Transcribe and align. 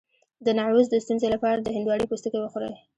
د 0.45 0.47
نعوظ 0.57 0.85
د 0.89 0.95
ستونزې 1.03 1.27
لپاره 1.35 1.57
د 1.59 1.67
هندواڼې 1.75 2.05
پوستکی 2.11 2.39
وخورئ 2.41 2.73